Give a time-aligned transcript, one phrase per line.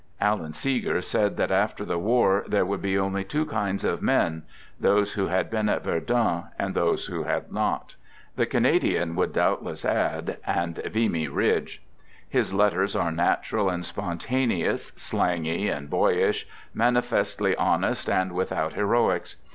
[0.19, 4.41] Alan Seeger said that after the war there would be only two kinds of men:
[4.79, 7.93] those who had been at Verdun and those who had not.
[8.35, 11.83] The Canadian would doubtless add— and Vimy Ridge.
[12.27, 19.35] His let ters are natural and spontaneous, slangy and boyish, manifestly honest and without" heroics."